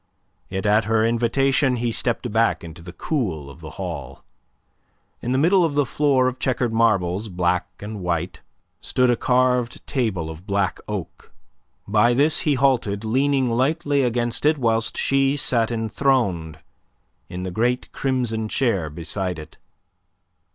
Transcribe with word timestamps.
Yet 0.49 0.65
at 0.65 0.85
her 0.85 1.05
invitation 1.05 1.75
he 1.75 1.91
stepped 1.91 2.31
back 2.31 2.63
into 2.63 2.81
the 2.81 2.91
cool 2.91 3.51
of 3.51 3.61
the 3.61 3.69
hall. 3.77 4.23
In 5.21 5.31
the 5.31 5.37
middle 5.37 5.63
of 5.63 5.75
the 5.75 5.85
floor 5.85 6.27
of 6.27 6.39
chequered 6.39 6.73
marbles, 6.73 7.29
black 7.29 7.67
and 7.83 7.99
white, 7.99 8.41
stood 8.81 9.11
a 9.11 9.15
carved 9.15 9.85
table 9.85 10.31
of 10.31 10.47
black 10.47 10.79
oak. 10.87 11.31
By 11.87 12.15
this 12.15 12.39
he 12.39 12.55
halted, 12.55 13.05
leaning 13.05 13.51
lightly 13.51 14.01
against 14.01 14.43
it 14.43 14.57
whilst 14.57 14.97
she 14.97 15.37
sat 15.37 15.69
enthroned 15.69 16.57
in 17.29 17.43
the 17.43 17.51
great 17.51 17.91
crimson 17.91 18.49
chair 18.49 18.89
beside 18.89 19.37
it. 19.37 19.59